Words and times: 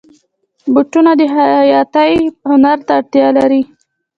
بوټونه 0.73 1.11
د 1.19 1.21
خیاطۍ 1.33 2.13
هنر 2.49 2.77
ته 2.87 2.91
اړتیا 2.99 3.27
لري. 3.37 3.61